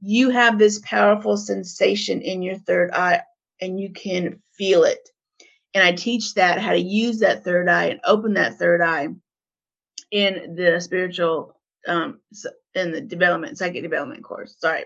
[0.00, 3.22] You have this powerful sensation in your third eye
[3.60, 5.08] and you can feel it.
[5.72, 9.08] And I teach that how to use that third eye and open that third eye
[10.10, 11.56] in the spiritual
[11.86, 12.20] um,
[12.74, 14.56] in the development psychic development course.
[14.58, 14.84] Sorry.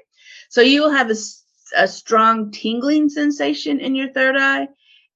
[0.48, 1.16] So you will have a,
[1.76, 4.68] a strong tingling sensation in your third eye.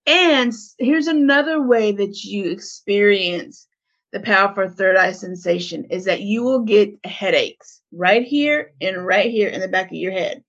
[0.07, 3.67] And here's another way that you experience
[4.13, 9.31] the powerful third eye sensation is that you will get headaches right here and right
[9.31, 10.43] here in the back of your head.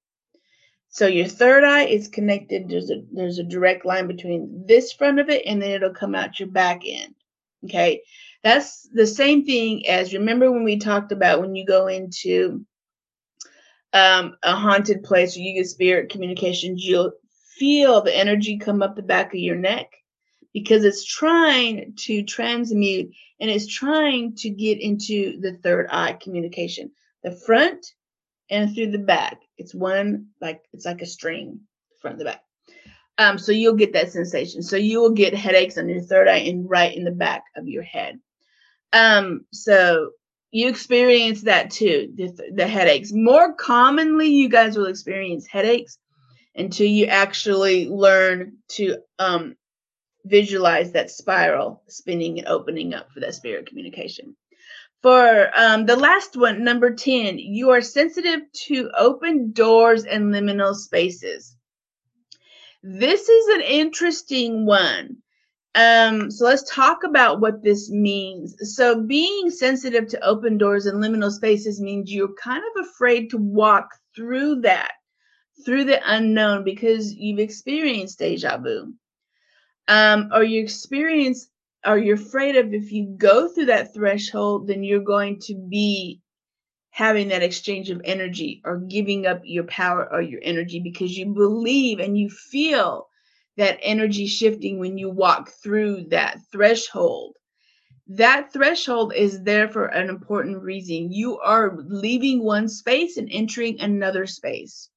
[0.90, 2.70] So your third eye is connected.
[2.70, 6.16] There's a there's a direct line between this front of it and then it'll come
[6.16, 7.14] out your back end.
[7.66, 8.02] Okay.
[8.44, 12.66] That's the same thing as remember when we talked about when you go into
[13.92, 17.12] um, a haunted place or you get spirit communications, you'll
[17.58, 19.92] feel the energy come up the back of your neck
[20.54, 26.92] because it's trying to transmute and it's trying to get into the third eye communication,
[27.24, 27.86] the front
[28.50, 29.42] and through the back.
[29.58, 31.60] It's one like it's like a string,
[32.02, 32.44] front and the back.
[33.18, 34.64] Um, so you'll get that sensation.
[34.64, 37.68] So you will get headaches on your third eye and right in the back of
[37.68, 38.20] your head.
[38.94, 40.12] Um, so
[40.52, 43.12] you experience that too, the, the headaches.
[43.14, 45.98] More commonly, you guys will experience headaches
[46.56, 49.56] until you actually learn to um,
[50.26, 54.36] visualize that spiral spinning and opening up for that spirit communication.
[55.02, 60.76] For um, the last one, number 10, you are sensitive to open doors and liminal
[60.76, 61.56] spaces.
[62.84, 65.18] This is an interesting one
[65.76, 68.56] um, so let's talk about what this means.
[68.76, 73.38] So being sensitive to open doors and liminal spaces means you're kind of afraid to
[73.38, 74.94] walk through that,
[75.66, 78.94] through the unknown, because you've experienced deja vu.
[79.88, 81.50] Um, or you experience
[81.86, 86.22] or you're afraid of if you go through that threshold, then you're going to be
[86.92, 91.28] having that exchange of energy or giving up your power or your energy because you
[91.28, 93.09] believe and you feel
[93.60, 97.36] that energy shifting when you walk through that threshold.
[98.08, 101.12] That threshold is there for an important reason.
[101.12, 104.90] You are leaving one space and entering another space.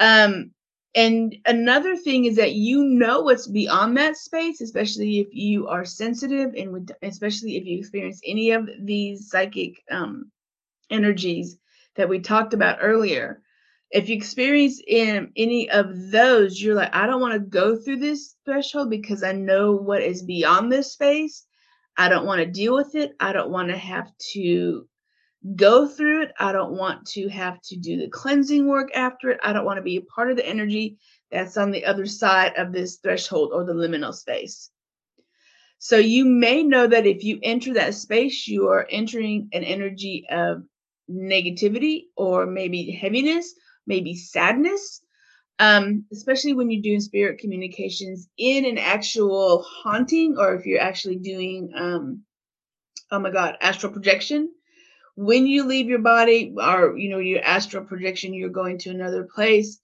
[0.00, 0.50] Um,
[0.94, 5.84] and another thing is that you know what's beyond that space, especially if you are
[5.84, 10.32] sensitive and especially if you experience any of these psychic um,
[10.90, 11.58] energies
[11.96, 13.42] that we talked about earlier
[13.94, 17.98] if you experience in any of those, you're like, I don't want to go through
[17.98, 21.46] this threshold because I know what is beyond this space.
[21.96, 23.12] I don't want to deal with it.
[23.20, 24.88] I don't want to have to
[25.54, 26.32] go through it.
[26.40, 29.38] I don't want to have to do the cleansing work after it.
[29.44, 30.98] I don't want to be a part of the energy
[31.30, 34.70] that's on the other side of this threshold or the liminal space.
[35.78, 40.26] So you may know that if you enter that space, you are entering an energy
[40.32, 40.64] of
[41.08, 43.54] negativity or maybe heaviness
[43.86, 45.02] maybe sadness,
[45.58, 51.16] um, especially when you're doing spirit communications in an actual haunting or if you're actually
[51.16, 52.22] doing, um,
[53.10, 54.50] oh my God, astral projection.
[55.16, 59.28] When you leave your body or, you know, your astral projection, you're going to another
[59.34, 59.78] place.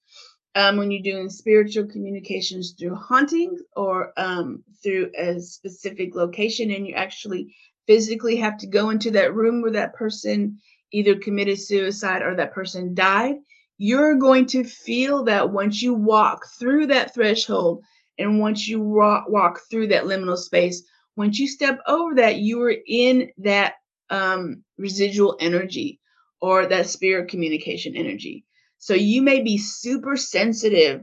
[0.56, 6.86] um, when you're doing spiritual communications through haunting or um, through a specific location, and
[6.86, 7.54] you actually
[7.88, 10.58] physically have to go into that room where that person
[10.92, 13.36] either committed suicide or that person died,
[13.82, 17.82] you're going to feel that once you walk through that threshold
[18.18, 20.82] and once you walk through that liminal space,
[21.16, 23.76] once you step over that, you are in that
[24.10, 25.98] um, residual energy
[26.42, 28.44] or that spirit communication energy.
[28.76, 31.00] So you may be super sensitive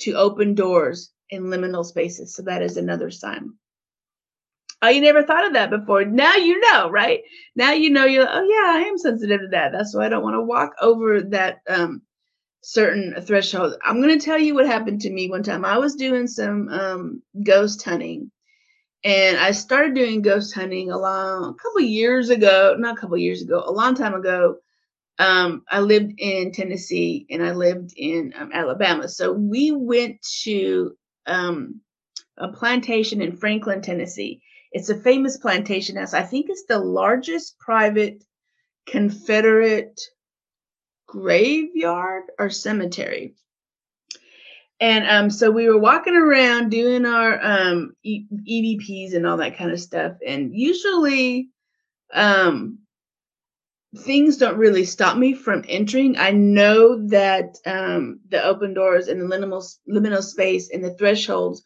[0.00, 2.34] to open doors in liminal spaces.
[2.34, 3.52] So that is another sign.
[4.82, 6.04] Oh, you never thought of that before.
[6.04, 7.20] Now you know, right?
[7.54, 9.70] Now you know you're oh yeah, I am sensitive to that.
[9.70, 12.02] That's why I don't want to walk over that um
[12.68, 13.76] certain threshold.
[13.84, 15.64] I'm gonna tell you what happened to me one time.
[15.64, 18.32] I was doing some um ghost hunting
[19.04, 23.16] and I started doing ghost hunting a long a couple years ago, not a couple
[23.18, 24.56] years ago, a long time ago.
[25.20, 29.08] Um, I lived in Tennessee and I lived in um, Alabama.
[29.08, 31.80] So we went to um,
[32.36, 34.42] a plantation in Franklin, Tennessee.
[34.72, 36.14] It's a famous plantation house.
[36.14, 38.24] I think it's the largest private
[38.86, 40.00] Confederate
[41.20, 43.34] graveyard or cemetery.
[44.78, 49.70] And um, so we were walking around doing our um, EVPs and all that kind
[49.70, 50.12] of stuff.
[50.26, 51.48] And usually,
[52.12, 52.80] um,
[53.96, 56.18] things don't really stop me from entering.
[56.18, 61.62] I know that um, the open doors and the liminal, liminal space and the thresholds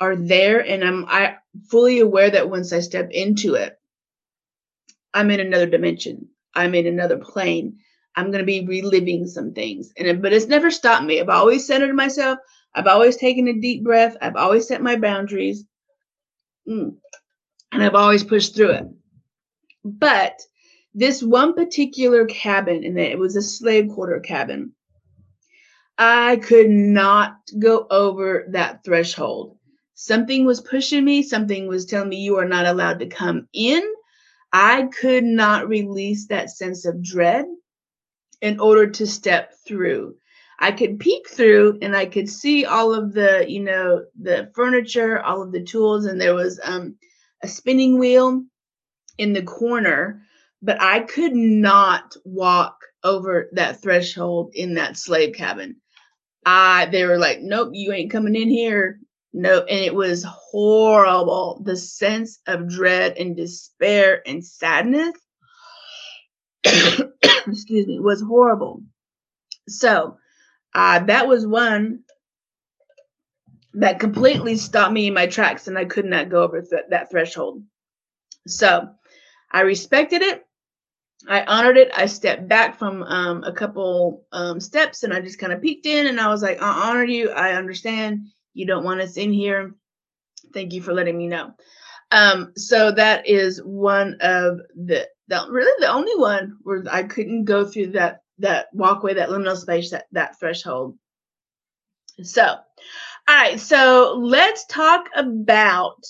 [0.00, 1.36] are there, and I'm I
[1.70, 3.78] fully aware that once I step into it,
[5.12, 6.28] I'm in another dimension.
[6.54, 7.78] I'm in another plane.
[8.16, 9.92] I'm going to be reliving some things.
[9.96, 11.20] And but it's never stopped me.
[11.20, 12.38] I've always centered myself.
[12.74, 14.16] I've always taken a deep breath.
[14.20, 15.64] I've always set my boundaries.
[16.68, 16.96] Mm.
[17.72, 18.86] And I've always pushed through it.
[19.84, 20.40] But
[20.94, 24.72] this one particular cabin, and it was a slave quarter cabin,
[25.98, 29.58] I could not go over that threshold.
[29.94, 33.82] Something was pushing me, something was telling me you are not allowed to come in.
[34.52, 37.46] I could not release that sense of dread
[38.40, 40.16] in order to step through.
[40.58, 45.20] I could peek through and I could see all of the, you know, the furniture,
[45.20, 46.96] all of the tools, and there was um,
[47.42, 48.44] a spinning wheel
[49.18, 50.22] in the corner,
[50.62, 55.76] but I could not walk over that threshold in that slave cabin.
[56.46, 59.00] I they were like, nope, you ain't coming in here.
[59.32, 61.60] No, and it was horrible.
[61.64, 65.14] The sense of dread and despair and sadness
[67.46, 68.82] excuse me, was horrible.
[69.68, 70.16] So
[70.74, 72.00] uh, that was one
[73.74, 77.10] that completely stopped me in my tracks, and I could not go over th- that
[77.10, 77.62] threshold.
[78.46, 78.88] So
[79.50, 80.44] I respected it.
[81.28, 81.90] I honored it.
[81.96, 85.86] I stepped back from um, a couple um, steps and I just kind of peeked
[85.86, 87.30] in and I was like, I honor you.
[87.30, 89.74] I understand you don't want us in here.
[90.52, 91.54] Thank you for letting me know.
[92.10, 97.44] Um, so that is one of the the really the only one where I couldn't
[97.44, 100.98] go through that that walkway, that liminal space, that that threshold.
[102.22, 102.58] So, all
[103.28, 106.04] right, so let's talk about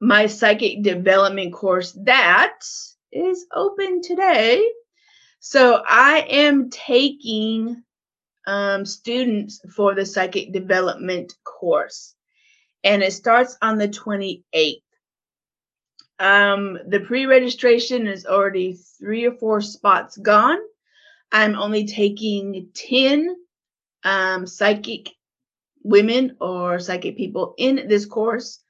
[0.00, 2.58] my psychic development course that
[3.12, 4.66] is open today.
[5.40, 7.82] So I am taking
[8.46, 12.14] um, students for the psychic development course,
[12.84, 14.82] and it starts on the 28th.
[16.18, 20.58] Um, the pre-registration is already three or four spots gone.
[21.30, 23.36] I'm only taking 10
[24.04, 25.10] um, psychic
[25.82, 28.60] women or psychic people in this course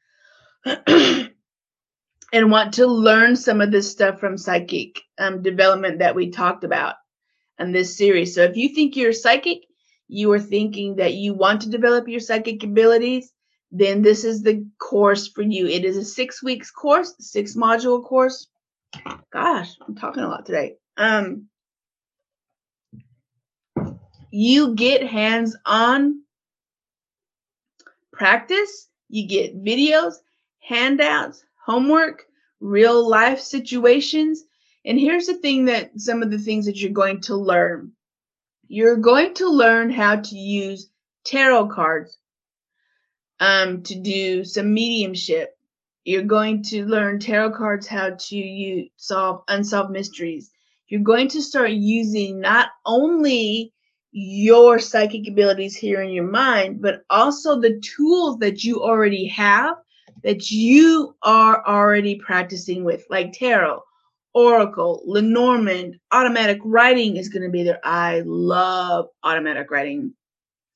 [0.87, 1.31] and
[2.33, 6.97] want to learn some of this stuff from psychic um, development that we talked about
[7.59, 8.35] in this series.
[8.35, 9.63] So if you think you're psychic,
[10.09, 13.33] you are thinking that you want to develop your psychic abilities,
[13.71, 15.67] then this is the course for you.
[15.67, 18.49] It is a six weeks course, six module course.
[19.33, 20.77] Gosh, I'm talking a lot today.
[20.97, 21.49] Um,
[24.31, 26.23] you get hands on
[28.13, 30.15] practice, you get videos,
[30.61, 32.25] handouts, homework,
[32.61, 34.45] real life situations.
[34.85, 37.93] And here's the thing that some of the things that you're going to learn
[38.69, 40.91] you're going to learn how to use
[41.25, 42.19] tarot cards
[43.41, 45.57] um, to do some mediumship.
[46.05, 50.51] You're going to learn tarot cards how to you solve unsolved mysteries.
[50.89, 53.73] You're going to start using not only
[54.13, 59.77] your psychic abilities here in your mind, but also the tools that you already have
[60.23, 63.83] that you are already practicing with, like tarot,
[64.33, 67.81] oracle, Lenormand, automatic writing is going to be there.
[67.85, 70.15] I love automatic writing.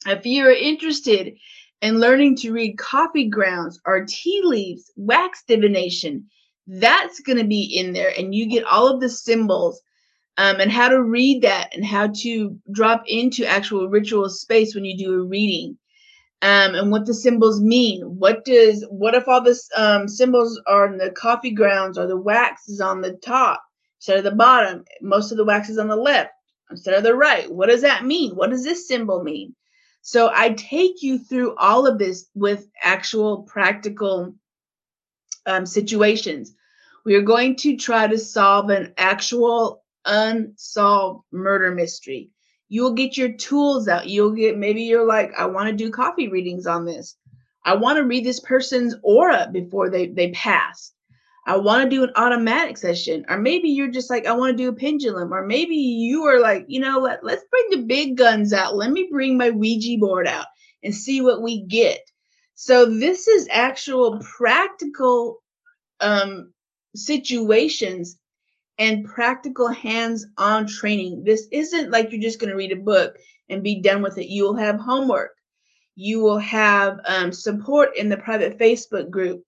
[0.06, 1.34] If you're interested
[1.82, 6.26] in learning to read coffee grounds or tea leaves, wax divination,
[6.66, 8.12] that's going to be in there.
[8.16, 9.80] And you get all of the symbols
[10.36, 14.84] um, and how to read that and how to drop into actual ritual space when
[14.84, 15.78] you do a reading
[16.42, 18.02] um, and what the symbols mean.
[18.02, 22.16] What does what if all the um, symbols are in the coffee grounds or the
[22.16, 23.62] wax is on the top
[23.98, 24.84] instead of the bottom?
[25.02, 26.30] Most of the wax is on the left
[26.70, 27.50] instead of the right.
[27.50, 28.34] What does that mean?
[28.36, 29.54] What does this symbol mean?
[30.02, 34.34] So I take you through all of this with actual practical
[35.46, 36.54] um, situations.
[37.04, 42.30] We are going to try to solve an actual unsolved murder mystery
[42.70, 44.08] you'll get your tools out.
[44.08, 47.16] You'll get maybe you're like, I want to do coffee readings on this.
[47.66, 50.92] I want to read this person's aura before they they pass.
[51.46, 53.24] I want to do an automatic session.
[53.28, 55.32] Or maybe you're just like, I want to do a pendulum.
[55.32, 58.76] Or maybe you are like, you know, let, let's bring the big guns out.
[58.76, 60.46] Let me bring my Ouija board out
[60.84, 62.00] and see what we get.
[62.54, 65.42] So this is actual practical
[66.00, 66.52] um,
[66.94, 68.18] situations
[68.78, 71.24] and practical hands on training.
[71.24, 73.16] This isn't like you're just going to read a book
[73.48, 74.28] and be done with it.
[74.28, 75.32] You will have homework.
[75.96, 79.42] You will have um, support in the private Facebook group.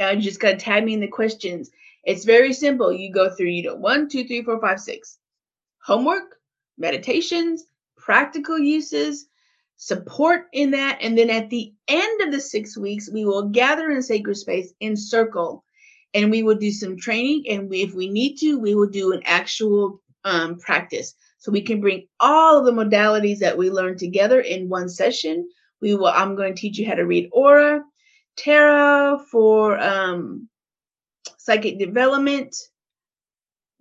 [0.00, 1.70] And just got to tag me in the questions.
[2.04, 2.92] It's very simple.
[2.92, 5.18] You go through, you know, one, two, three, four, five, six.
[5.84, 6.36] Homework,
[6.78, 7.64] meditations,
[7.96, 9.26] practical uses,
[9.76, 10.98] support in that.
[11.00, 14.72] And then at the end of the six weeks, we will gather in sacred space
[14.80, 15.64] in circle
[16.14, 19.12] and we will do some training and we, if we need to we will do
[19.12, 23.98] an actual um, practice so we can bring all of the modalities that we learned
[23.98, 25.48] together in one session
[25.80, 27.82] we will i'm going to teach you how to read aura
[28.42, 30.48] tarot for um,
[31.38, 32.54] psychic development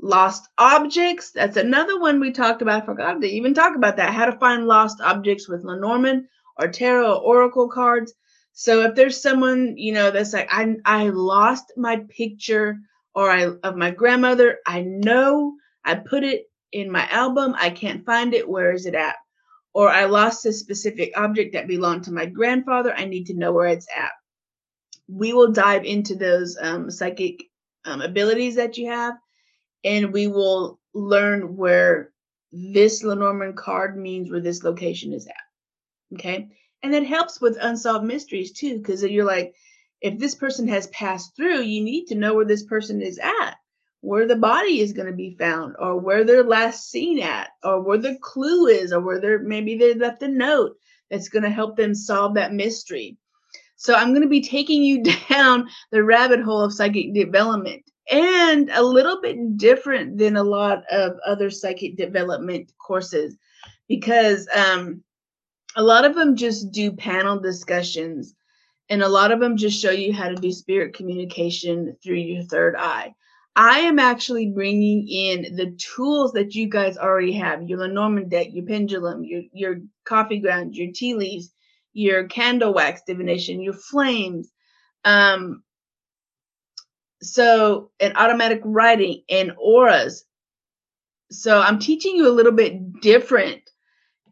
[0.02, 4.14] lost objects that's another one we talked about i forgot to even talk about that
[4.14, 6.26] how to find lost objects with lenormand
[6.58, 8.14] or tarot or oracle cards
[8.60, 12.78] so if there's someone, you know, that's like, I I lost my picture
[13.16, 15.54] or I of my grandmother, I know
[15.86, 16.44] I put it
[16.74, 19.16] in my album, I can't find it, where is it at?
[19.74, 23.54] Or I lost a specific object that belonged to my grandfather, I need to know
[23.54, 24.12] where it's at.
[25.12, 27.44] We will dive into those um, psychic
[27.84, 29.16] um, abilities that you have,
[29.84, 32.12] and we will learn where
[32.52, 36.14] this Lenormand card means where this location is at.
[36.16, 36.50] Okay.
[36.82, 39.54] And that helps with unsolved mysteries too, because you're like,
[40.02, 43.56] if this person has passed through, you need to know where this person is at,
[44.02, 47.82] where the body is going to be found, or where they're last seen at, or
[47.82, 50.78] where the clue is, or where they're maybe they left a note
[51.12, 53.18] that's going to help them solve that mystery.
[53.80, 58.70] So I'm going to be taking you down the rabbit hole of psychic development and
[58.72, 63.38] a little bit different than a lot of other psychic development courses
[63.88, 65.02] because um,
[65.76, 68.36] a lot of them just do panel discussions
[68.90, 72.44] and a lot of them just show you how to do spirit communication through your
[72.44, 73.14] third eye.
[73.56, 78.48] I am actually bringing in the tools that you guys already have your Lenormand deck,
[78.52, 79.76] your pendulum, your, your
[80.06, 81.54] coffee ground, your tea leaves,
[82.00, 84.52] your candle wax divination, your flames.
[85.04, 85.64] Um,
[87.22, 90.24] so, and automatic writing and auras.
[91.30, 93.62] So, I'm teaching you a little bit different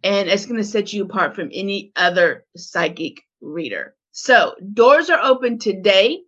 [0.04, 3.96] and it's going to set you apart from any other psychic reader.
[4.14, 6.22] So, doors are open today.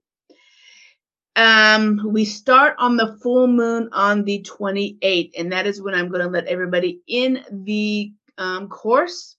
[1.38, 6.10] Um, we start on the full moon on the 28th, and that is when I'm
[6.10, 9.38] going to let everybody in the um, course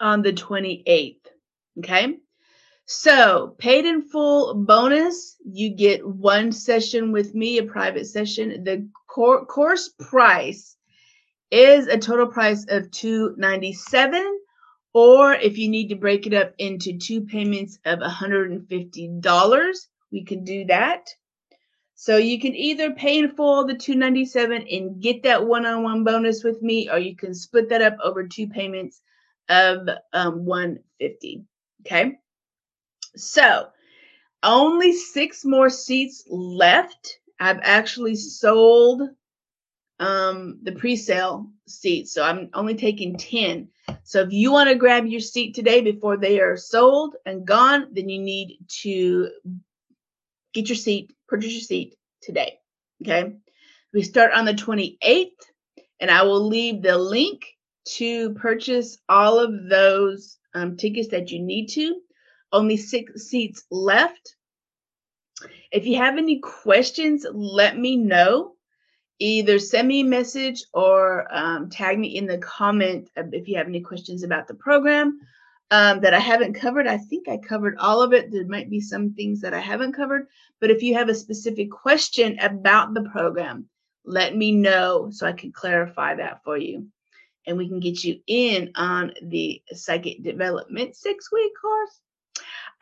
[0.00, 1.26] on the 28th.
[1.78, 2.16] Okay.
[2.88, 8.62] So, paid in full bonus, you get one session with me, a private session.
[8.62, 10.76] The cor- course price
[11.50, 14.40] is a total price of 297
[14.92, 20.44] or if you need to break it up into two payments of $150 we can
[20.44, 21.08] do that
[21.94, 26.60] so you can either pay in full the 297 and get that one-on-one bonus with
[26.62, 29.00] me or you can split that up over two payments
[29.48, 31.44] of um, 150
[31.80, 32.18] okay
[33.16, 33.68] so
[34.42, 39.02] only six more seats left i've actually sold
[39.98, 42.12] um, the pre-sale seats.
[42.12, 43.68] So I'm only taking 10.
[44.02, 47.88] So if you want to grab your seat today before they are sold and gone,
[47.92, 49.30] then you need to
[50.52, 52.58] get your seat, purchase your seat today.
[53.02, 53.36] Okay.
[53.92, 55.30] We start on the 28th,
[56.00, 57.55] and I will leave the link
[57.86, 62.00] to purchase all of those um, tickets that you need to.
[62.52, 64.36] Only six seats left.
[65.70, 68.56] If you have any questions, let me know
[69.18, 73.66] either send me a message or um, tag me in the comment if you have
[73.66, 75.18] any questions about the program
[75.70, 76.86] um, that I haven't covered.
[76.86, 78.30] I think I covered all of it.
[78.30, 80.26] There might be some things that I haven't covered,
[80.60, 83.68] but if you have a specific question about the program,
[84.04, 86.86] let me know so I can clarify that for you.
[87.46, 92.00] And we can get you in on the psychic development six week course.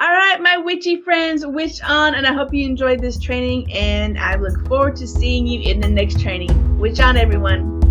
[0.00, 3.72] All right, my witchy friends, witch on, and I hope you enjoyed this training.
[3.72, 6.78] And I look forward to seeing you in the next training.
[6.78, 7.83] Witch on, everyone.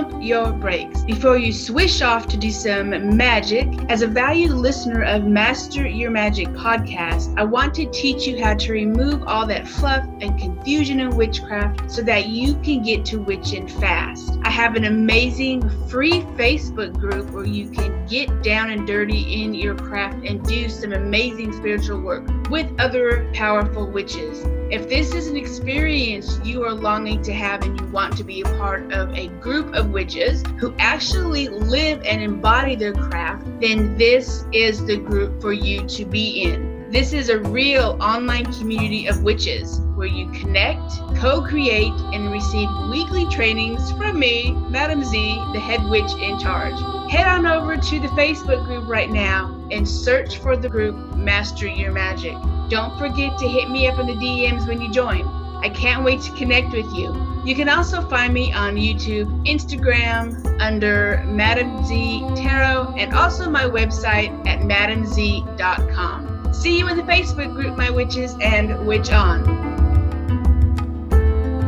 [0.00, 3.68] Pump your brakes before you swish off to do some magic.
[3.90, 8.54] As a valued listener of Master Your Magic podcast, I want to teach you how
[8.54, 13.18] to remove all that fluff and confusion in witchcraft so that you can get to
[13.18, 14.38] witching fast.
[14.42, 19.52] I have an amazing free Facebook group where you can get down and dirty in
[19.52, 24.46] your craft and do some amazing spiritual work with other powerful witches.
[24.70, 28.42] If this is an experience you are longing to have and you want to be
[28.42, 33.98] a part of a group of witches who actually live and embody their craft, then
[33.98, 36.88] this is the group for you to be in.
[36.88, 42.68] This is a real online community of witches where you connect, co create, and receive
[42.90, 46.78] weekly trainings from me, Madam Z, the head witch in charge.
[47.10, 51.66] Head on over to the Facebook group right now and search for the group Master
[51.66, 52.36] Your Magic.
[52.70, 55.26] Don't forget to hit me up in the DMs when you join.
[55.56, 57.12] I can't wait to connect with you.
[57.44, 63.64] You can also find me on YouTube, Instagram under Madam Z Tarot, and also my
[63.64, 66.54] website at madamz.com.
[66.54, 69.69] See you in the Facebook group, my witches, and witch on.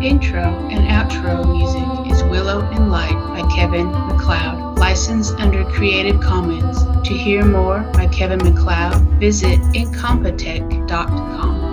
[0.02, 6.82] Intro and outro music is Willow and Light by Kevin MacLeod, licensed under Creative Commons.
[7.06, 11.71] To hear more by Kevin MacLeod, visit incompetech.com.